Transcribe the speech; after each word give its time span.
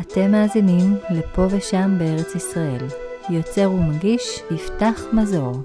אתם 0.00 0.30
מאזינים 0.30 0.96
לפה 1.10 1.46
ושם 1.50 1.94
בארץ 1.98 2.34
ישראל. 2.34 2.86
יוצר 3.30 3.70
ומגיש 3.70 4.40
יפתח 4.50 5.02
מזור. 5.12 5.62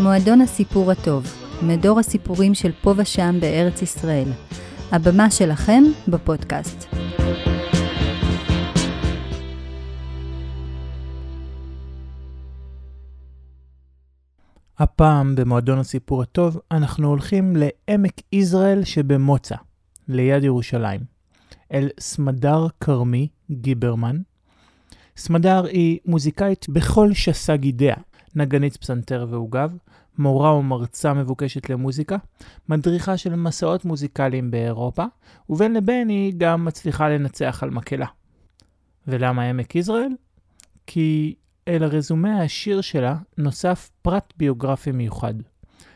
מועדון 0.00 0.40
הסיפור 0.40 0.90
הטוב, 0.90 1.41
מדור 1.62 1.98
הסיפורים 1.98 2.54
של 2.54 2.72
פה 2.82 2.94
ושם 2.96 3.36
בארץ 3.40 3.82
ישראל. 3.82 4.28
הבמה 4.92 5.30
שלכם 5.30 5.82
בפודקאסט. 6.08 6.94
הפעם 14.78 15.34
במועדון 15.34 15.78
הסיפור 15.78 16.22
הטוב 16.22 16.60
אנחנו 16.70 17.08
הולכים 17.08 17.56
לעמק 17.56 18.20
יזרעאל 18.32 18.84
שבמוצא, 18.84 19.56
ליד 20.08 20.44
ירושלים, 20.44 21.00
אל 21.72 21.88
סמדר 22.00 22.66
כרמי 22.80 23.28
גיברמן. 23.50 24.16
סמדר 25.16 25.64
היא 25.64 25.98
מוזיקאית 26.06 26.66
בכל 26.68 27.12
שסה 27.12 27.56
גידיה, 27.56 27.96
נגנית 28.34 28.76
פסנתר 28.76 29.26
ועוגב, 29.30 29.76
מורה 30.18 30.54
ומרצה 30.54 31.14
מבוקשת 31.14 31.70
למוזיקה, 31.70 32.16
מדריכה 32.68 33.16
של 33.16 33.36
מסעות 33.36 33.84
מוזיקליים 33.84 34.50
באירופה, 34.50 35.04
ובין 35.50 35.74
לבין 35.74 36.08
היא 36.08 36.34
גם 36.36 36.64
מצליחה 36.64 37.08
לנצח 37.08 37.62
על 37.62 37.70
מקהלה. 37.70 38.06
ולמה 39.06 39.42
עמק 39.42 39.74
יזרעאל? 39.74 40.12
כי 40.86 41.34
אל 41.68 41.82
הרזומה 41.82 42.40
העשיר 42.40 42.80
שלה 42.80 43.16
נוסף 43.38 43.90
פרט 44.02 44.32
ביוגרפי 44.36 44.92
מיוחד. 44.92 45.34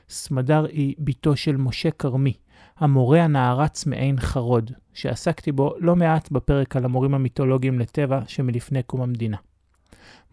סמדר 0.09 0.67
היא 0.67 0.95
בתו 0.99 1.37
של 1.37 1.57
משה 1.57 1.91
כרמי, 1.91 2.33
המורה 2.79 3.23
הנערץ 3.23 3.87
מעין 3.87 4.21
חרוד, 4.21 4.71
שעסקתי 4.95 5.53
בו 5.53 5.75
לא 5.79 5.97
מעט 5.97 6.31
בפרק 6.31 6.77
על 6.77 6.85
המורים 6.85 7.15
המיתולוגיים 7.15 7.79
לטבע 7.79 8.21
שמלפני 8.27 8.83
קום 8.83 9.03
המדינה. 9.03 9.37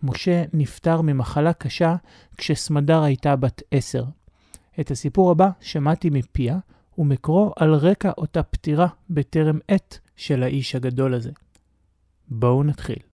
משה 0.04 0.44
נפטר 0.54 1.02
ממחלה 1.02 1.54
קשה 1.54 1.96
כשסמדר 2.38 3.04
הייתה 3.04 3.36
בת 3.36 3.62
עשר. 3.72 4.04
את 4.80 4.92
הסיפור 4.92 5.32
הבא 5.32 5.50
שמעתי 5.60 6.10
מפיה, 6.10 6.58
ומקורו 6.98 7.54
על 7.56 7.74
רקע 7.74 8.12
אותה 8.18 8.44
פטירה 8.44 8.88
בטרם 9.10 9.60
עת 9.68 10.00
של 10.16 10.44
האיש 10.44 10.76
הגדול 10.76 11.14
הזה. 11.14 11.32
בואו 12.28 12.64
נתחיל. 12.64 13.13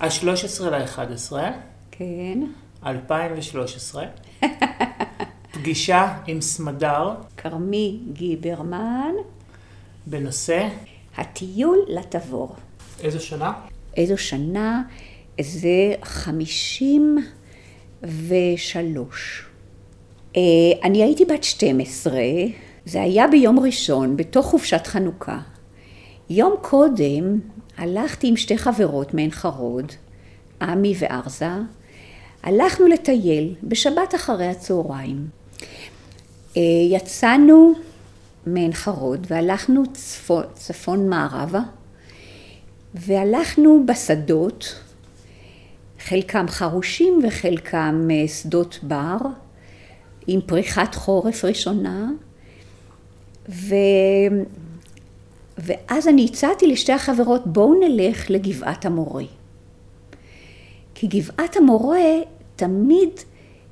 ה-13 0.00 0.64
ל-11, 0.64 1.32
כן. 1.90 2.38
2013, 2.86 4.04
פגישה 5.52 6.14
עם 6.26 6.40
סמדר 6.40 7.14
כרמי 7.36 8.00
גיברמן, 8.12 9.12
בנושא 10.06 10.68
הטיול 11.16 11.78
לתבור. 11.88 12.56
איזו 13.00 13.20
שנה? 13.20 13.52
איזו 13.96 14.18
שנה? 14.18 14.82
זה 15.40 15.94
חמישים 16.02 17.18
ושלוש. 18.02 19.46
אה, 20.36 20.42
אני 20.82 21.02
הייתי 21.02 21.24
בת 21.24 21.44
12, 21.44 22.12
זה 22.84 23.02
היה 23.02 23.26
ביום 23.28 23.58
ראשון, 23.58 24.16
בתוך 24.16 24.46
חופשת 24.46 24.86
חנוכה. 24.86 25.38
יום 26.30 26.54
קודם 26.60 27.38
הלכתי 27.78 28.26
עם 28.26 28.36
שתי 28.36 28.58
חברות 28.58 29.14
מעין 29.14 29.30
חרוד, 29.30 29.92
עמי 30.62 30.94
וארזה, 30.98 31.50
הלכנו 32.42 32.86
לטייל 32.86 33.54
בשבת 33.62 34.14
אחרי 34.14 34.46
הצהריים. 34.46 35.26
אה, 36.56 36.62
יצאנו 36.90 37.72
מעין 38.46 38.72
חרוד 38.72 39.26
והלכנו 39.30 39.82
צפון, 39.92 40.44
צפון 40.54 41.08
מערבה 41.08 41.60
והלכנו 42.94 43.86
בשדות, 43.86 44.74
חלקם 46.00 46.48
חרושים 46.48 47.20
וחלקם 47.26 48.08
אה, 48.10 48.28
שדות 48.28 48.78
בר, 48.82 49.16
עם 50.26 50.40
פריחת 50.46 50.94
חורף 50.94 51.44
ראשונה, 51.44 52.10
ו... 53.48 53.74
ואז 55.58 56.08
אני 56.08 56.24
הצעתי 56.24 56.66
לשתי 56.66 56.92
החברות, 56.92 57.46
בואו 57.46 57.74
נלך 57.74 58.30
לגבעת 58.30 58.86
המורה. 58.86 59.24
כי 60.94 61.06
גבעת 61.06 61.56
המורה 61.56 61.98
תמיד 62.56 63.08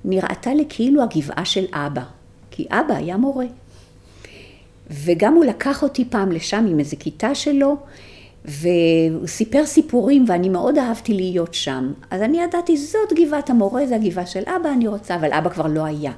נראתה 0.04 0.54
לי 0.54 0.64
כאילו 0.68 1.02
הגבעה 1.02 1.44
של 1.44 1.64
אבא, 1.72 2.02
כי 2.50 2.66
אבא 2.70 2.94
היה 2.94 3.16
מורה. 3.16 3.46
וגם 4.90 5.34
הוא 5.34 5.44
לקח 5.44 5.82
אותי 5.82 6.04
פעם 6.04 6.32
לשם 6.32 6.66
עם 6.70 6.78
איזה 6.78 6.96
כיתה 6.96 7.34
שלו, 7.34 7.76
והוא 8.44 9.26
סיפר 9.26 9.66
סיפורים 9.66 10.24
ואני 10.28 10.48
מאוד 10.48 10.78
אהבתי 10.78 11.14
להיות 11.14 11.54
שם. 11.54 11.92
אז 12.10 12.22
אני 12.22 12.40
ידעתי, 12.40 12.76
זאת 12.76 13.12
גבעת 13.16 13.50
המורה, 13.50 13.86
זה 13.86 13.96
הגבעה 13.96 14.26
של 14.26 14.42
אבא, 14.46 14.72
אני 14.72 14.88
רוצה, 14.88 15.14
אבל 15.14 15.32
אבא 15.32 15.50
כבר 15.50 15.66
לא 15.66 15.84
היה. 15.84 16.12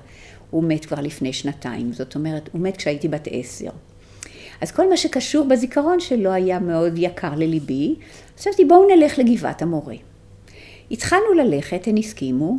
הוא 0.51 0.65
מת 0.65 0.85
כבר 0.85 1.01
לפני 1.01 1.33
שנתיים, 1.33 1.93
זאת 1.93 2.15
אומרת, 2.15 2.49
הוא 2.53 2.61
מת 2.61 2.77
כשהייתי 2.77 3.09
בת 3.09 3.29
עשר. 3.31 3.71
אז 4.61 4.73
כל 4.73 4.89
מה 4.91 4.97
שקשור 4.97 5.49
בזיכרון 5.49 6.01
שלו 6.01 6.33
היה 6.33 6.59
מאוד 6.59 6.93
יקר 6.97 7.35
לליבי. 7.35 7.95
חשבתי 8.39 8.65
בואו 8.65 8.97
נלך 8.97 9.19
לגבעת 9.19 9.63
המורה. 9.63 9.95
התחלנו 10.91 11.33
ללכת, 11.37 11.87
הן 11.87 11.97
הסכימו, 11.97 12.57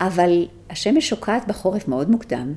אבל 0.00 0.46
השמש 0.70 1.08
שוקעת 1.08 1.48
בחורף 1.48 1.88
מאוד 1.88 2.10
מוקדם, 2.10 2.54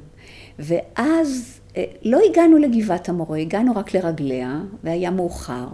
ואז 0.59 1.59
אה, 1.77 1.83
לא 2.03 2.19
הגענו 2.29 2.57
לגבעת 2.57 3.09
המורה, 3.09 3.37
הגענו 3.37 3.75
רק 3.75 3.93
לרגליה, 3.93 4.59
והיה 4.83 5.11
מאוחר, 5.11 5.67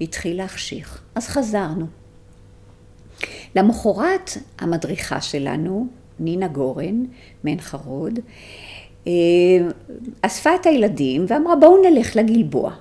והתחיל 0.00 0.36
להחשיך. 0.36 1.02
אז 1.14 1.28
חזרנו. 1.28 1.86
למחרת 3.56 4.30
המדריכה 4.58 5.20
שלנו, 5.20 5.86
נינה 6.20 6.48
גורן, 6.48 7.04
מעין 7.44 7.60
חרוד, 7.60 8.18
אספה 10.22 10.54
את 10.54 10.66
הילדים 10.66 11.24
ואמרה 11.28 11.56
בואו 11.56 11.82
נלך 11.82 12.16
לגלבוע. 12.16 12.72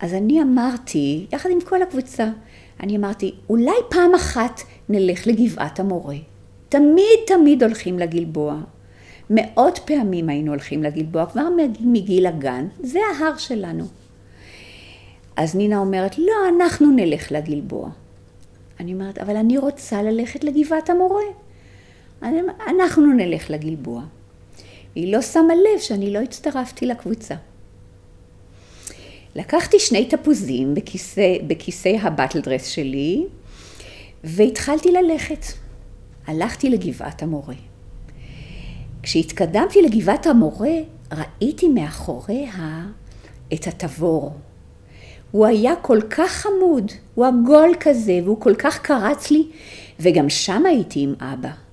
אז 0.00 0.14
אני 0.14 0.42
אמרתי, 0.42 1.26
יחד 1.32 1.50
עם 1.50 1.60
כל 1.60 1.82
הקבוצה, 1.82 2.28
אני 2.82 2.96
אמרתי, 2.96 3.34
אולי 3.48 3.76
פעם 3.88 4.14
אחת 4.14 4.60
נלך 4.88 5.26
לגבעת 5.26 5.80
המורה. 5.80 6.16
תמיד 6.68 7.18
תמיד 7.26 7.62
הולכים 7.62 7.98
לגלבוע. 7.98 8.60
מאות 9.30 9.78
פעמים 9.78 10.28
היינו 10.28 10.50
הולכים 10.50 10.82
לגלבוע, 10.82 11.26
כבר 11.26 11.48
מגיל 11.80 12.26
הגן, 12.26 12.66
זה 12.80 12.98
ההר 13.14 13.36
שלנו. 13.36 13.84
אז 15.36 15.54
נינה 15.54 15.78
אומרת, 15.78 16.18
לא, 16.18 16.32
אנחנו 16.56 16.90
נלך 16.90 17.32
לגלבוע. 17.32 17.90
אני 18.80 18.92
אומרת, 18.92 19.18
אבל 19.18 19.36
אני 19.36 19.58
רוצה 19.58 20.02
ללכת 20.02 20.44
לגבעת 20.44 20.90
המורה. 20.90 21.22
אנחנו 22.68 23.12
נלך 23.12 23.50
לגלבוע. 23.50 24.02
היא 24.94 25.12
לא 25.12 25.22
שמה 25.22 25.54
לב 25.54 25.80
שאני 25.80 26.12
לא 26.12 26.18
הצטרפתי 26.18 26.86
לקבוצה. 26.86 27.34
לקחתי 29.34 29.78
שני 29.78 30.08
תפוזים 30.08 30.74
בכיסא, 30.74 31.36
בכיסא 31.46 31.96
הבטל 32.02 32.40
דרס 32.40 32.66
שלי, 32.66 33.24
והתחלתי 34.24 34.88
ללכת. 34.92 35.44
הלכתי 36.26 36.70
לגבעת 36.70 37.22
המורה. 37.22 37.54
כשהתקדמתי 39.02 39.82
לגבעת 39.82 40.26
המורה, 40.26 40.74
ראיתי 41.12 41.68
מאחוריה 41.68 42.82
את 43.54 43.66
התבור. 43.66 44.32
הוא 45.30 45.46
היה 45.46 45.76
כל 45.76 46.00
כך 46.10 46.30
חמוד, 46.30 46.92
הוא 47.14 47.26
עגול 47.26 47.74
כזה, 47.80 48.20
והוא 48.24 48.40
כל 48.40 48.54
כך 48.54 48.78
קרץ 48.78 49.30
לי, 49.30 49.46
וגם 50.00 50.28
שם 50.28 50.66
הייתי 50.66 51.00
עם 51.00 51.14
אבא. 51.20 51.69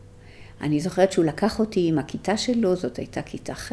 אני 0.61 0.79
זוכרת 0.79 1.11
שהוא 1.11 1.25
לקח 1.25 1.59
אותי 1.59 1.87
עם 1.87 1.99
הכיתה 1.99 2.37
שלו, 2.37 2.75
זאת 2.75 2.97
הייתה 2.97 3.21
כיתה 3.21 3.53
ח', 3.53 3.71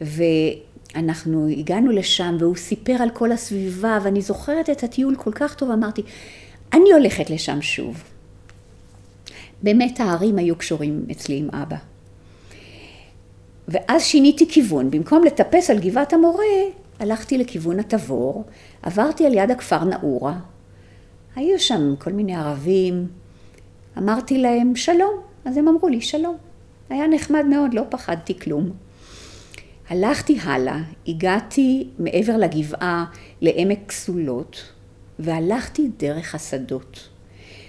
ואנחנו 0.00 1.48
הגענו 1.48 1.90
לשם 1.90 2.36
והוא 2.40 2.56
סיפר 2.56 2.96
על 3.00 3.10
כל 3.10 3.32
הסביבה, 3.32 3.98
ואני 4.02 4.22
זוכרת 4.22 4.70
את 4.70 4.82
הטיול 4.82 5.16
כל 5.16 5.32
כך 5.32 5.54
טוב, 5.54 5.70
אמרתי, 5.70 6.02
אני 6.72 6.92
הולכת 6.92 7.30
לשם 7.30 7.62
שוב. 7.62 8.02
באמת 9.62 10.00
ההרים 10.00 10.38
היו 10.38 10.56
קשורים 10.56 11.06
אצלי 11.10 11.38
עם 11.38 11.48
אבא. 11.50 11.76
ואז 13.68 14.02
שיניתי 14.02 14.48
כיוון, 14.48 14.90
במקום 14.90 15.24
לטפס 15.24 15.70
על 15.70 15.78
גבעת 15.78 16.12
המורה, 16.12 16.44
הלכתי 16.98 17.38
לכיוון 17.38 17.80
התבור, 17.80 18.44
עברתי 18.82 19.26
על 19.26 19.34
יד 19.34 19.50
הכפר 19.50 19.84
נאורה, 19.84 20.34
היו 21.36 21.60
שם 21.60 21.94
כל 21.98 22.12
מיני 22.12 22.36
ערבים, 22.36 23.06
אמרתי 23.98 24.38
להם 24.38 24.76
שלום, 24.76 25.14
אז 25.44 25.56
הם 25.56 25.68
אמרו 25.68 25.88
לי 25.88 26.00
שלום. 26.00 26.36
היה 26.90 27.06
נחמד 27.06 27.44
מאוד, 27.46 27.74
לא 27.74 27.82
פחדתי 27.90 28.38
כלום. 28.38 28.70
הלכתי 29.88 30.38
הלאה, 30.42 30.78
הגעתי 31.08 31.88
מעבר 31.98 32.36
לגבעה 32.36 33.04
לעמק 33.40 33.78
כסולות, 33.88 34.72
והלכתי 35.18 35.90
דרך 35.98 36.34
השדות. 36.34 37.08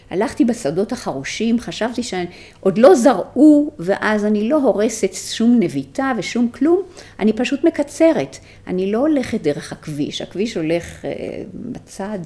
הלכתי 0.09 0.45
בשדות 0.45 0.91
החרושים, 0.91 1.59
חשבתי 1.59 2.03
שעוד 2.03 2.77
לא 2.77 2.95
זרעו, 2.95 3.71
ואז 3.79 4.25
אני 4.25 4.49
לא 4.49 4.57
הורסת 4.57 5.13
שום 5.13 5.57
נביטה 5.59 6.11
ושום 6.17 6.49
כלום, 6.49 6.81
אני 7.19 7.33
פשוט 7.33 7.63
מקצרת. 7.63 8.37
אני 8.67 8.91
לא 8.91 8.97
הולכת 8.97 9.41
דרך 9.41 9.71
הכביש, 9.71 10.21
הכביש 10.21 10.57
הולך 10.57 11.01
uh, 11.01 11.05
בצד. 11.53 12.19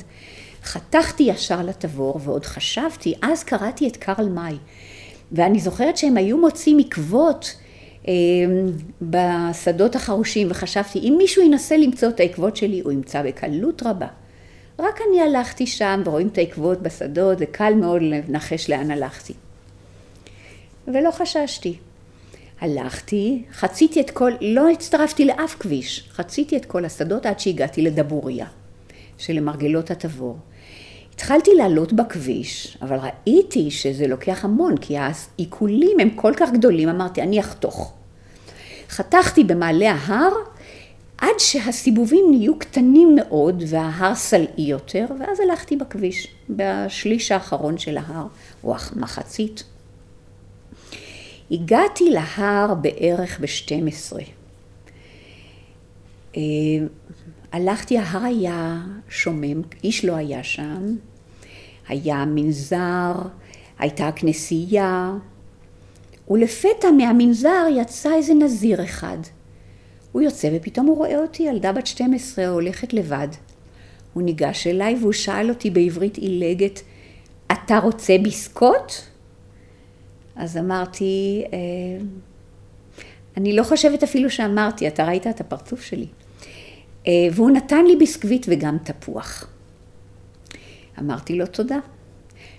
חתכתי 0.63 1.23
ישר 1.23 1.61
לתבור, 1.61 2.19
ועוד 2.23 2.45
חשבתי, 2.45 3.13
אז 3.21 3.43
קראתי 3.43 3.87
את 3.87 3.97
קרל 3.97 4.29
מאי, 4.29 4.57
ואני 5.31 5.59
זוכרת 5.59 5.97
שהם 5.97 6.17
היו 6.17 6.37
מוצאים 6.37 6.79
עקבות 6.79 7.55
אה, 8.07 8.13
בשדות 9.01 9.95
החרושים, 9.95 10.47
וחשבתי, 10.51 10.99
אם 10.99 11.15
מישהו 11.17 11.43
ינסה 11.43 11.77
למצוא 11.77 12.09
את 12.09 12.19
העקבות 12.19 12.55
שלי, 12.55 12.79
הוא 12.79 12.91
ימצא 12.91 13.21
בקלות 13.21 13.83
רבה. 13.85 14.07
רק 14.79 14.99
אני 15.09 15.21
הלכתי 15.21 15.67
שם, 15.67 16.01
ורואים 16.05 16.27
את 16.27 16.37
העקבות 16.37 16.81
בשדות, 16.81 17.39
זה 17.39 17.45
קל 17.45 17.73
מאוד 17.73 18.01
לנחש 18.01 18.69
לאן 18.69 18.91
הלכתי. 18.91 19.33
ולא 20.87 21.11
חששתי. 21.11 21.77
הלכתי, 22.61 23.43
חציתי 23.51 24.01
את 24.01 24.09
כל, 24.09 24.31
לא 24.41 24.69
הצטרפתי 24.69 25.25
לאף 25.25 25.55
כביש, 25.59 26.09
חציתי 26.11 26.57
את 26.57 26.65
כל 26.65 26.85
השדות 26.85 27.25
עד 27.25 27.39
שהגעתי 27.39 27.81
לדבוריה, 27.81 28.45
שלמרגלות 29.17 29.91
התבור. 29.91 30.37
התחלתי 31.19 31.55
לעלות 31.55 31.93
בכביש, 31.93 32.77
אבל 32.81 32.97
ראיתי 32.99 33.71
שזה 33.71 34.07
לוקח 34.07 34.45
המון, 34.45 34.77
כי 34.77 34.97
העיקולים 34.97 35.99
הם 35.99 36.09
כל 36.09 36.33
כך 36.37 36.51
גדולים, 36.51 36.89
אמרתי, 36.89 37.21
אני 37.21 37.39
אחתוך. 37.39 37.93
חתכתי 38.89 39.43
במעלה 39.43 39.91
ההר, 39.91 40.33
עד 41.17 41.39
שהסיבובים 41.39 42.25
נהיו 42.29 42.59
קטנים 42.59 43.15
מאוד 43.15 43.63
וההר 43.67 44.15
סלעי 44.15 44.63
יותר, 44.63 45.05
ואז 45.19 45.39
הלכתי 45.39 45.75
בכביש, 45.75 46.27
בשליש 46.49 47.31
האחרון 47.31 47.77
של 47.77 47.97
ההר, 47.97 48.27
או 48.63 48.75
מחצית. 48.95 49.63
הגעתי 51.51 52.09
להר 52.09 52.73
בערך 52.73 53.39
ב-12. 53.39 54.17
הלכתי, 57.51 57.97
ההר 57.97 58.23
היה 58.23 58.81
שומם, 59.09 59.61
איש 59.83 60.05
לא 60.05 60.15
היה 60.15 60.43
שם, 60.43 60.95
היה 61.87 62.25
מנזר, 62.25 63.13
הייתה 63.79 64.09
כנסייה, 64.15 65.13
ולפתע 66.29 66.91
מהמנזר 66.97 67.65
יצא 67.81 68.15
איזה 68.15 68.33
נזיר 68.33 68.83
אחד. 68.83 69.17
הוא 70.11 70.21
יוצא 70.21 70.49
ופתאום 70.53 70.87
הוא 70.87 70.97
רואה 70.97 71.21
אותי, 71.21 71.43
ילדה 71.43 71.71
בת 71.71 71.87
12 71.87 72.47
הולכת 72.47 72.93
לבד. 72.93 73.27
הוא 74.13 74.23
ניגש 74.23 74.67
אליי 74.67 74.95
והוא 75.01 75.13
שאל 75.13 75.49
אותי 75.49 75.69
בעברית 75.69 76.17
עילגת, 76.17 76.81
אתה 77.51 77.77
רוצה 77.77 78.17
ביסקוט? 78.23 78.93
אז 80.35 80.57
אמרתי, 80.57 81.43
אה, 81.53 82.05
אני 83.37 83.55
לא 83.55 83.63
חושבת 83.63 84.03
אפילו 84.03 84.29
שאמרתי, 84.29 84.87
אתה 84.87 85.05
ראית 85.05 85.27
את 85.27 85.41
הפרצוף 85.41 85.81
שלי. 85.81 86.07
אה, 87.07 87.27
והוא 87.31 87.51
נתן 87.51 87.85
לי 87.85 87.95
ביסקוויט 87.95 88.45
וגם 88.49 88.77
תפוח. 88.83 89.47
אמרתי 90.99 91.35
לו 91.35 91.45
תודה. 91.45 91.79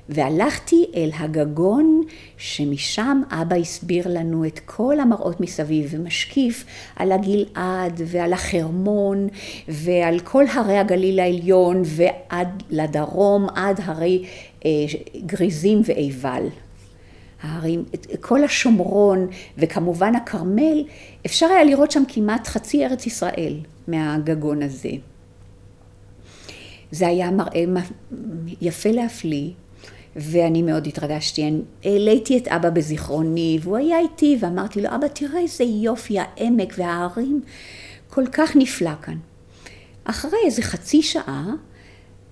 והלכתי 0.09 0.87
אל 0.97 1.11
הגגון 1.19 2.03
שמשם 2.37 3.23
אבא 3.31 3.57
הסביר 3.57 4.05
לנו 4.09 4.45
את 4.45 4.59
כל 4.65 5.01
המראות 5.01 5.41
מסביב 5.41 5.89
ומשקיף 5.91 6.65
על 6.97 7.13
הגלעד 7.13 8.01
ועל 8.07 8.33
החרמון 8.33 9.29
ועל 9.69 10.21
כל 10.21 10.45
הרי 10.53 10.79
הגליל 10.79 11.21
העליון 11.21 11.83
ועד 11.85 12.63
לדרום 12.71 13.47
עד 13.55 13.81
הרי 13.85 14.25
אה, 14.65 14.71
גריזים 15.27 15.83
ועיבל. 15.85 16.47
ההרים, 17.43 17.85
כל 18.21 18.45
השומרון 18.45 19.27
וכמובן 19.59 20.15
הכרמל, 20.15 20.85
אפשר 21.27 21.47
היה 21.47 21.65
לראות 21.65 21.91
שם 21.91 22.03
כמעט 22.09 22.47
חצי 22.47 22.87
ארץ 22.87 23.07
ישראל 23.07 23.55
מהגגון 23.91 24.63
הזה. 24.63 24.91
זה 26.91 27.07
היה 27.07 27.31
מראה 27.31 27.65
יפה 28.61 28.91
להפליא, 28.91 29.51
ואני 30.17 30.63
מאוד 30.63 30.87
התרגשתי. 30.87 31.61
העליתי 31.85 32.39
את 32.39 32.49
אבא 32.49 32.71
בזיכרוני, 32.71 33.59
והוא 33.63 33.77
היה 33.77 33.99
איתי, 33.99 34.39
ואמרתי 34.41 34.83
לו, 34.83 34.89
אבא, 34.95 35.09
תראה 35.09 35.41
איזה 35.41 35.65
יופי 35.65 36.17
העמק 36.19 36.75
וההרים, 36.79 37.41
כל 38.11 38.27
כך 38.33 38.57
נפלא 38.57 38.95
כאן. 39.03 39.19
אחרי 40.05 40.39
איזה 40.45 40.63
חצי 40.63 41.03
שעה, 41.03 41.47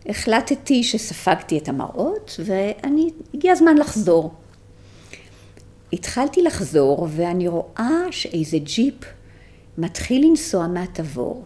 החלטתי 0.07 0.85
שספגתי 0.85 1.59
את 1.59 1.69
המראות, 1.69 2.41
ואני, 2.45 3.11
הגיע 3.35 3.53
הזמן 3.53 3.77
לחזור. 3.77 4.35
התחלתי 5.93 6.43
לחזור, 6.43 7.09
ואני 7.11 7.49
רואה 7.49 8.01
שאיזה 8.11 8.59
ג'יפ 8.59 8.95
מתחיל 9.79 10.25
לנסוע 10.27 10.67
מהתבור, 10.67 11.45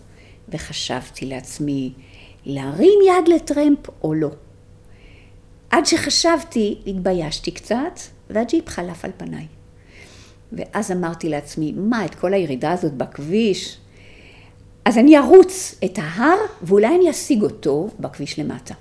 וחשבתי 0.48 1.26
לעצמי, 1.26 1.92
להרים 2.44 2.98
יד 3.08 3.28
לטרמפ 3.28 3.78
או 4.02 4.14
לא. 4.14 4.30
עד 5.70 5.86
שחשבתי, 5.86 6.78
התביישתי 6.86 7.50
קצת, 7.50 8.00
והג'יפ 8.30 8.68
חלף 8.68 9.04
על 9.04 9.10
פניי. 9.16 9.46
ואז 10.52 10.92
אמרתי 10.92 11.28
לעצמי, 11.28 11.72
מה, 11.76 12.04
את 12.04 12.14
כל 12.14 12.34
הירידה 12.34 12.72
הזאת 12.72 12.92
בכביש? 12.92 13.78
אז 14.84 14.98
אני 14.98 15.18
ארוץ 15.18 15.74
את 15.84 15.98
ההר, 16.02 16.38
ואולי 16.62 16.96
אני 16.96 17.10
אשיג 17.10 17.42
אותו 17.42 17.88
בכביש 18.00 18.38
למטה. 18.38 18.74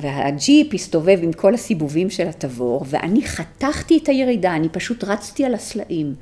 והג'יפ 0.00 0.74
הסתובב 0.74 1.18
עם 1.22 1.32
כל 1.32 1.54
הסיבובים 1.54 2.10
של 2.10 2.28
התבור, 2.28 2.84
ואני 2.88 3.26
חתכתי 3.26 3.98
את 4.02 4.08
הירידה, 4.08 4.54
אני 4.54 4.68
פשוט 4.68 5.04
רצתי 5.04 5.44
על 5.44 5.54
הסלעים. 5.54 6.14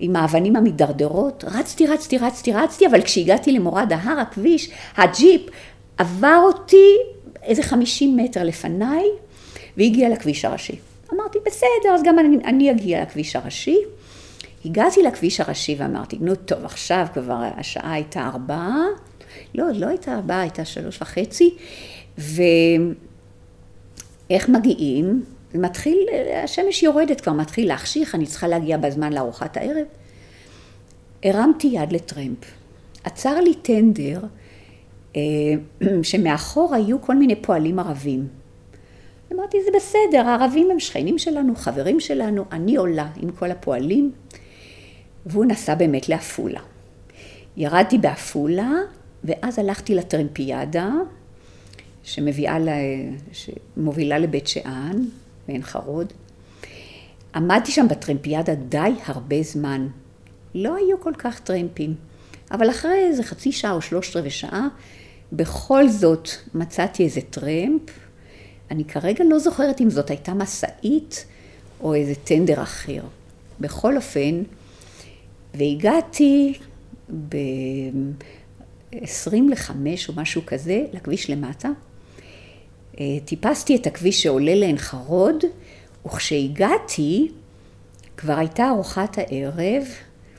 עם 0.00 0.16
האבנים 0.16 0.56
המידרדרות, 0.56 1.44
רצתי, 1.46 1.86
רצתי, 1.86 2.18
רצתי, 2.18 2.52
רצתי, 2.52 2.86
אבל 2.86 3.02
כשהגעתי 3.02 3.52
למורד 3.52 3.92
ההר, 3.92 4.20
הכביש, 4.20 4.70
הג'יפ 4.96 5.42
עבר 5.98 6.40
אותי 6.42 6.96
איזה 7.42 7.62
חמישים 7.62 8.16
מטר 8.16 8.44
לפניי, 8.44 9.04
והגיע 9.76 10.08
לכביש 10.08 10.44
הראשי. 10.44 10.78
אמרתי, 11.14 11.38
בסדר, 11.46 11.94
אז 11.94 12.02
גם 12.02 12.18
אני, 12.18 12.36
אני 12.44 12.70
אגיע 12.70 13.02
לכביש 13.02 13.36
הראשי. 13.36 13.78
הגעתי 14.64 15.02
לכביש 15.02 15.40
הראשי 15.40 15.76
ואמרתי, 15.78 16.16
נו 16.20 16.34
טוב, 16.34 16.64
עכשיו 16.64 17.06
כבר 17.14 17.40
השעה 17.56 17.92
הייתה 17.92 18.26
ארבעה, 18.26 18.84
לא, 19.54 19.64
לא 19.74 19.86
הייתה 19.86 20.14
ארבעה, 20.14 20.40
הייתה 20.40 20.64
שלוש 20.64 21.02
וחצי, 21.02 21.54
ואיך 22.18 22.94
מגיעים? 24.48 25.24
מתחיל, 25.54 26.06
השמש 26.44 26.82
יורדת 26.82 27.20
כבר, 27.20 27.32
מתחיל 27.32 27.68
להחשיך, 27.68 28.14
אני 28.14 28.26
צריכה 28.26 28.48
להגיע 28.48 28.76
בזמן 28.76 29.12
לארוחת 29.12 29.56
הערב. 29.56 29.86
הרמתי 31.22 31.66
יד 31.66 31.92
לטרמפ. 31.92 32.38
עצר 33.04 33.40
לי 33.40 33.54
טנדר, 33.54 34.20
אה, 35.16 35.20
שמאחור 36.02 36.74
היו 36.74 37.02
כל 37.02 37.16
מיני 37.16 37.36
פועלים 37.36 37.78
ערבים. 37.78 38.28
אמרתי, 39.32 39.58
זה 39.64 39.70
בסדר, 39.76 40.26
הערבים 40.26 40.70
הם 40.70 40.80
שכנים 40.80 41.18
שלנו, 41.18 41.56
חברים 41.56 42.00
שלנו, 42.00 42.44
אני 42.52 42.76
עולה 42.76 43.08
עם 43.16 43.30
כל 43.30 43.50
הפועלים. 43.50 44.12
והוא 45.26 45.44
נסע 45.44 45.74
באמת 45.74 46.08
לעפולה. 46.08 46.60
ירדתי 47.56 47.98
בעפולה, 47.98 48.72
ואז 49.24 49.58
הלכתי 49.58 49.94
לטרמפיאדה, 49.94 50.90
שמביאה, 52.02 52.58
ל... 52.58 52.68
שמובילה 53.32 54.18
לבית 54.18 54.46
שאן, 54.46 54.96
בעין 55.48 55.62
חרוד. 55.62 56.12
עמדתי 57.34 57.72
שם 57.72 57.88
בטרמפיאדה 57.88 58.54
די 58.54 58.92
הרבה 59.04 59.42
זמן. 59.42 59.88
לא 60.54 60.76
היו 60.76 61.00
כל 61.00 61.12
כך 61.18 61.40
טרמפים, 61.40 61.94
אבל 62.50 62.70
אחרי 62.70 62.98
איזה 62.98 63.22
חצי 63.22 63.52
שעה 63.52 63.72
או 63.72 63.82
שלושת 63.82 64.16
רבעי 64.16 64.30
שעה, 64.30 64.68
בכל 65.32 65.88
זאת 65.88 66.28
מצאתי 66.54 67.04
איזה 67.04 67.20
טרמפ. 67.30 67.80
אני 68.70 68.84
כרגע 68.84 69.24
לא 69.24 69.38
זוכרת 69.38 69.80
אם 69.80 69.90
זאת 69.90 70.10
הייתה 70.10 70.34
משאית 70.34 71.24
או 71.80 71.94
איזה 71.94 72.14
טנדר 72.14 72.62
אחר. 72.62 73.02
בכל 73.60 73.96
אופן, 73.96 74.42
והגעתי 75.54 76.58
ב-20 77.28 79.34
לחמש 79.50 80.08
או 80.08 80.14
משהו 80.16 80.42
כזה 80.46 80.84
לכביש 80.92 81.30
למטה. 81.30 81.68
אה, 83.00 83.04
טיפסתי 83.24 83.76
את 83.76 83.86
הכביש 83.86 84.22
שעולה 84.22 84.54
לעין 84.54 84.78
חרוד, 84.78 85.44
וכשהגעתי 86.06 87.30
כבר 88.16 88.38
הייתה 88.38 88.68
ארוחת 88.68 89.18
הערב 89.18 89.84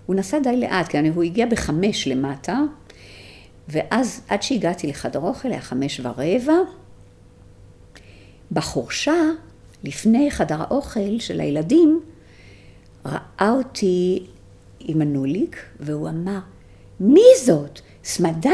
הוא 0.05 0.15
נסע 0.15 0.39
די 0.39 0.57
לאט, 0.57 0.87
כי 0.87 0.97
הוא 0.97 1.23
הגיע 1.23 1.45
בחמש 1.45 2.07
למטה, 2.07 2.59
ואז 3.67 4.21
עד 4.27 4.41
שהגעתי 4.41 4.87
לחדר 4.87 5.19
אוכל 5.19 5.51
היה 5.51 5.61
חמש 5.61 6.01
ורבע. 6.03 6.53
בחורשה, 8.51 9.21
לפני 9.83 10.31
חדר 10.31 10.61
האוכל 10.61 11.19
של 11.19 11.39
הילדים, 11.39 12.01
ראה 13.05 13.51
אותי 13.57 14.27
עם 14.79 15.01
הנוליק, 15.01 15.57
והוא 15.79 16.09
אמר, 16.09 16.39
מי 16.99 17.25
זאת? 17.43 17.79
סמדר? 18.03 18.51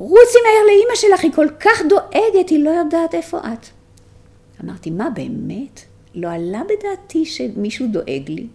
רוצי 0.00 0.38
מהר 0.44 0.66
לאימא 0.66 0.94
שלך, 0.94 1.24
היא 1.24 1.32
כל 1.32 1.48
כך 1.60 1.82
דואגת, 1.88 2.48
היא 2.50 2.64
לא 2.64 2.70
יודעת 2.70 3.14
איפה 3.14 3.38
את. 3.38 3.66
אמרתי, 4.64 4.90
מה 4.90 5.10
באמת? 5.10 5.80
לא 6.14 6.28
עלה 6.28 6.62
בדעתי 6.64 7.24
שמישהו 7.24 7.86
דואג 7.86 8.28
לי. 8.28 8.46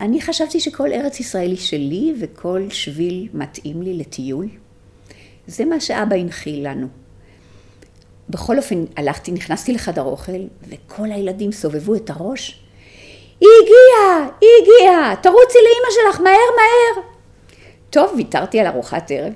אני 0.00 0.20
חשבתי 0.20 0.60
שכל 0.60 0.92
ארץ 0.92 1.20
ישראל 1.20 1.48
היא 1.50 1.58
שלי 1.58 2.14
וכל 2.20 2.62
שביל 2.70 3.28
מתאים 3.34 3.82
לי 3.82 3.94
לטיול. 3.94 4.48
זה 5.46 5.64
מה 5.64 5.80
שאבא 5.80 6.16
הנחיל 6.16 6.68
לנו. 6.68 6.86
בכל 8.30 8.56
אופן, 8.56 8.84
הלכתי, 8.96 9.32
נכנסתי 9.32 9.72
לחדר 9.72 10.02
אוכל, 10.02 10.40
וכל 10.68 11.12
הילדים 11.12 11.52
סובבו 11.52 11.94
את 11.94 12.10
הראש. 12.10 12.60
היא 13.40 13.48
הגיעה! 13.62 14.30
היא 14.40 14.48
הגיעה! 14.62 15.16
תרוצי 15.16 15.58
לאימא 15.58 15.90
שלך, 15.90 16.20
מהר 16.20 16.32
מהר! 16.56 17.02
טוב, 17.90 18.12
ויתרתי 18.16 18.60
על 18.60 18.66
ארוחת 18.66 19.10
ערב. 19.10 19.32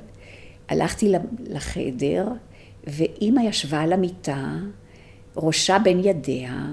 הלכתי 0.71 1.13
לחדר, 1.47 2.29
ואימא 2.85 3.41
ישבה 3.41 3.81
על 3.81 3.93
המיטה, 3.93 4.55
ראשה 5.37 5.79
בין 5.79 6.01
ידיה, 6.05 6.67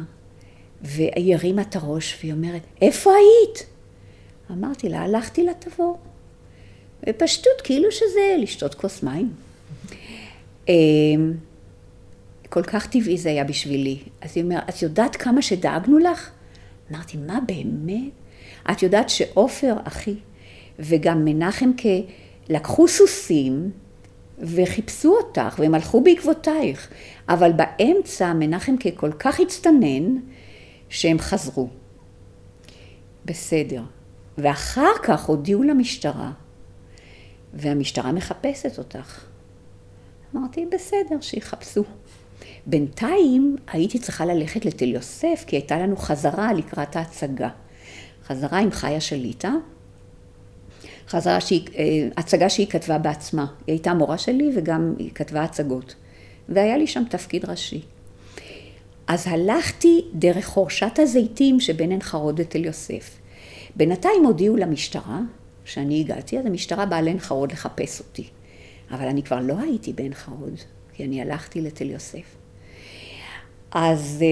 והיא 0.82 1.36
הרימה 1.36 1.62
את 1.62 1.76
הראש, 1.76 2.18
והיא 2.20 2.34
אומרת, 2.34 2.62
איפה 2.82 3.12
היית? 3.12 3.66
אמרתי 4.52 4.90
לה, 4.90 5.02
הלכתי 5.02 5.44
לתבור. 5.44 5.98
בפשטות, 7.08 7.62
כאילו 7.64 7.92
שזה 7.92 8.36
לשתות 8.40 8.76
כוס 8.76 9.04
מים. 9.04 9.34
אמ, 10.68 11.34
כל 12.50 12.64
כך 12.64 12.88
טבעי 12.88 13.18
זה 13.18 13.30
היה 13.30 13.44
בשבילי. 13.44 14.00
אז 14.22 14.32
היא 14.36 14.44
אומרת, 14.44 14.70
את 14.70 14.82
יודעת 14.82 15.16
כמה 15.16 15.42
שדאגנו 15.42 15.98
לך? 15.98 16.30
אמרתי, 16.92 17.18
מה 17.18 17.40
באמת? 17.48 18.12
את 18.72 18.84
יודעת 18.84 19.10
שעופר, 19.10 19.74
אחי, 19.84 20.16
וגם 20.80 21.26
מנחם 21.26 21.72
כ... 21.78 21.86
לקחו 22.50 22.88
סוסים 22.88 23.72
וחיפשו 24.40 25.16
אותך 25.18 25.56
והם 25.60 25.76
הלכו 25.76 26.02
בעקבותייך, 26.02 26.90
אבל 27.30 27.52
באמצע 27.52 28.34
מנחם 28.34 28.78
ככל 28.78 29.12
כך 29.12 29.40
הצטנן 29.40 30.16
שהם 30.90 31.20
חזרו. 31.20 31.68
בסדר. 33.26 33.84
ואחר 34.38 34.92
כך 35.04 35.26
הודיעו 35.26 35.64
למשטרה, 35.64 36.32
והמשטרה 37.54 38.12
מחפשת 38.12 38.78
אותך. 38.78 39.24
אמרתי, 40.36 40.66
בסדר, 40.72 41.22
שיחפשו. 41.22 41.84
בינתיים 42.66 43.56
הייתי 43.68 44.00
צריכה 44.00 44.26
ללכת 44.26 44.66
לתל 44.66 44.86
יוסף, 44.88 45.44
כי 45.48 45.56
הייתה 45.56 45.78
לנו 45.78 45.98
חזרה 45.98 46.54
לקראת 46.54 46.96
ההצגה. 46.96 47.50
חזרה 48.26 48.60
עם 48.60 48.72
חיה 48.72 49.02
שליטה, 49.02 49.52
חזרה 51.10 51.42
שהיא, 51.42 51.68
אה, 51.78 51.84
הצגה 52.18 52.50
שהיא 52.50 52.68
כתבה 52.68 52.98
בעצמה. 52.98 53.46
היא 53.68 53.74
הייתה 53.74 53.94
מורה 53.94 54.18
שלי 54.18 54.52
וגם 54.56 54.94
היא 55.00 55.12
כתבה 55.16 55.44
הצגות. 55.44 55.96
והיה 56.50 56.78
לי 56.78 56.88
שם 56.88 57.04
תפקיד 57.10 57.46
ראשי. 57.46 57.82
אז 59.08 59.28
הלכתי 59.28 60.02
דרך 60.14 60.46
חורשת 60.46 61.00
הזיתים 61.00 61.60
שבין 61.60 61.92
עין 61.92 62.02
חרוד 62.02 62.42
לתל 62.42 62.66
יוסף. 62.66 63.18
בינתיים 63.76 64.26
הודיעו 64.26 64.56
למשטרה 64.56 65.20
שאני 65.66 66.00
הגעתי, 66.00 66.40
אז 66.40 66.46
המשטרה 66.46 66.86
באה 66.86 67.02
לעין 67.02 67.20
חרוד 67.20 67.52
לחפש 67.52 68.00
אותי. 68.00 68.28
אבל 68.92 69.08
אני 69.08 69.24
כבר 69.24 69.40
לא 69.40 69.60
הייתי 69.60 69.94
בעין 69.94 70.14
חרוד, 70.14 70.56
כי 70.94 71.06
אני 71.06 71.22
הלכתי 71.22 71.62
לתל 71.62 71.90
יוסף. 71.90 72.36
אז 73.72 74.24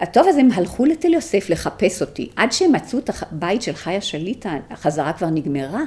uh, 0.00 0.06
טוב, 0.06 0.28
אז 0.28 0.36
הם 0.36 0.48
הלכו 0.54 0.84
לתל 0.84 1.14
יוסף 1.14 1.50
לחפש 1.50 2.00
אותי. 2.00 2.28
עד 2.36 2.52
שהם 2.52 2.72
מצאו 2.72 2.98
את 2.98 3.10
הבית 3.22 3.62
של 3.62 3.72
חיה 3.72 4.00
שליטה, 4.00 4.56
החזרה 4.70 5.12
כבר 5.12 5.30
נגמרה, 5.30 5.82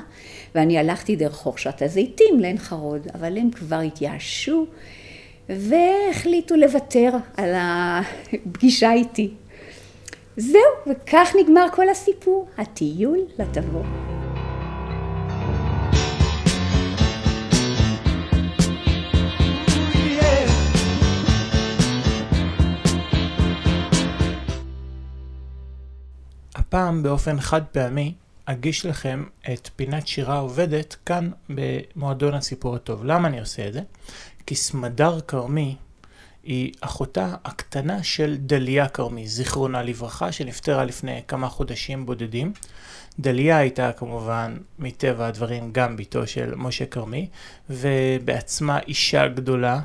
ואני 0.55 0.77
הלכתי 0.77 1.15
דרך 1.15 1.33
חורשת 1.33 1.81
הזיתים 1.81 2.39
לעין 2.39 2.57
חרוד, 2.57 3.07
אבל 3.15 3.37
הם 3.37 3.51
כבר 3.51 3.79
התייאשו 3.79 4.65
והחליטו 5.49 6.55
לוותר 6.55 7.09
על 7.37 7.53
הפגישה 7.55 8.93
איתי. 8.93 9.29
זהו, 10.37 10.61
וכך 10.87 11.35
נגמר 11.43 11.65
כל 11.71 11.89
הסיפור, 11.89 12.47
הטיול 12.57 13.19
לתבור. 13.39 13.83
הפעם 26.73 27.03
באופן 27.03 27.41
חד 27.41 27.61
פעמי 27.71 28.13
אגיש 28.45 28.85
לכם 28.85 29.23
את 29.53 29.69
פינת 29.75 30.07
שירה 30.07 30.37
עובדת 30.37 30.95
כאן 31.05 31.29
במועדון 31.49 32.33
הסיפור 32.33 32.75
הטוב. 32.75 33.05
למה 33.05 33.27
אני 33.27 33.39
עושה 33.39 33.67
את 33.67 33.73
זה? 33.73 33.81
כי 34.45 34.55
סמדר 34.55 35.19
כרמי 35.19 35.75
היא 36.43 36.71
אחותה 36.81 37.35
הקטנה 37.45 38.03
של 38.03 38.35
דליה 38.39 38.89
כרמי, 38.89 39.27
זיכרונה 39.27 39.83
לברכה, 39.83 40.31
שנפטרה 40.31 40.85
לפני 40.85 41.21
כמה 41.27 41.49
חודשים 41.49 42.05
בודדים. 42.05 42.53
דליה 43.19 43.57
הייתה 43.57 43.91
כמובן, 43.91 44.57
מטבע 44.79 45.27
הדברים, 45.27 45.69
גם 45.71 45.97
בתו 45.97 46.27
של 46.27 46.55
משה 46.55 46.85
כרמי, 46.85 47.27
ובעצמה 47.69 48.79
אישה 48.79 49.27
גדולה 49.27 49.79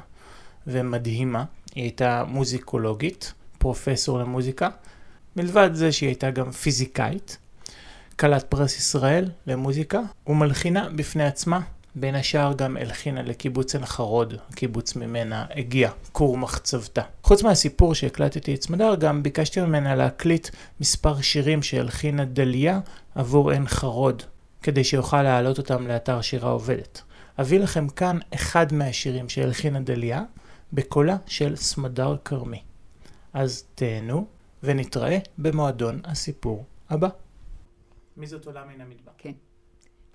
ומדהימה. 0.66 1.44
היא 1.74 1.84
הייתה 1.84 2.24
מוזיקולוגית, 2.28 3.32
פרופסור 3.58 4.18
למוזיקה, 4.18 4.68
מלבד 5.38 5.70
זה 5.72 5.92
שהיא 5.92 6.08
הייתה 6.08 6.30
גם 6.30 6.50
פיזיקאית, 6.50 7.38
כלת 8.18 8.44
פרס 8.44 8.78
ישראל 8.78 9.30
למוזיקה, 9.46 10.00
ומלחינה 10.26 10.88
בפני 10.96 11.24
עצמה. 11.24 11.60
בין 11.94 12.14
השאר 12.14 12.52
גם 12.52 12.76
הלחינה 12.76 13.22
לקיבוץ 13.22 13.74
עין 13.74 13.86
חרוד, 13.86 14.34
קיבוץ 14.54 14.96
ממנה 14.96 15.46
הגיע, 15.54 15.90
כור 16.12 16.38
מחצבתה. 16.38 17.02
חוץ 17.22 17.42
מהסיפור 17.42 17.94
שהקלטתי 17.94 18.54
את 18.54 18.62
סמדר, 18.62 18.94
גם 18.94 19.22
ביקשתי 19.22 19.60
ממנה 19.60 19.94
להקליט 19.94 20.48
מספר 20.80 21.20
שירים 21.20 21.62
שהלחינה 21.62 22.24
דליה 22.24 22.80
עבור 23.14 23.50
עין 23.50 23.68
חרוד, 23.68 24.22
כדי 24.62 24.84
שיוכל 24.84 25.22
להעלות 25.22 25.58
אותם 25.58 25.86
לאתר 25.86 26.20
שירה 26.20 26.50
עובדת. 26.50 27.02
אביא 27.40 27.60
לכם 27.60 27.88
כאן 27.88 28.18
אחד 28.34 28.72
מהשירים 28.72 29.28
שהלחינה 29.28 29.80
דליה, 29.80 30.22
בקולה 30.72 31.16
של 31.26 31.56
סמדר 31.56 32.16
כרמי. 32.24 32.60
אז 33.34 33.64
תהנו 33.74 34.26
ונתראה 34.62 35.18
במועדון 35.38 36.00
הסיפור 36.04 36.64
הבא. 36.90 37.08
מי 38.16 38.26
זאת 38.26 38.46
עולה 38.46 38.64
מן 38.64 38.80
המדבר? 38.80 39.12
כן. 39.18 39.32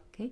אוקיי. 0.07 0.29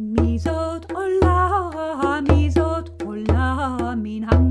מי 0.00 0.38
זאת 0.38 0.92
עולה, 0.92 2.20
מי 2.28 2.50
זאת 2.50 3.02
עולה 3.02 3.66
מן 3.96 4.24
המדבר? 4.24 4.49